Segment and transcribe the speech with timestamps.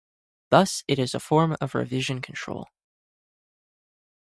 [0.49, 2.69] Thus it is a form of revision control.